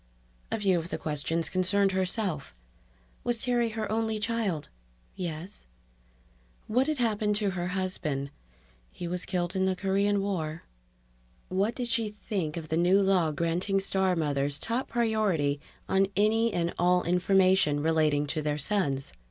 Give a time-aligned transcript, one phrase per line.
[0.51, 2.55] A few of the questions concerned herself:
[3.23, 4.67] Was Terry her only child?
[5.15, 5.67] ("Yes.")
[6.65, 8.31] What had happened to her husband?
[8.91, 10.63] ("He was killed in the Korean War.")
[11.49, 16.51] What did she think of the new law granting star mothers top priority on any
[16.51, 19.13] and all information relating to their sons?